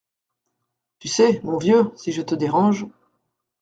Tu 0.97 1.09
sais, 1.09 1.39
mon 1.43 1.59
vieux, 1.59 1.91
si 1.95 2.11
je 2.11 2.23
te 2.23 2.33
dérange… 2.33 2.87